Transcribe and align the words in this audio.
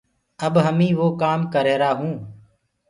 اب 0.45 0.53
همي 0.65 0.89
وو 0.97 1.07
ڪآم 1.21 1.39
ڪر 1.53 1.63
رهيرآ 1.67 1.91
هونٚ۔ 1.99 2.17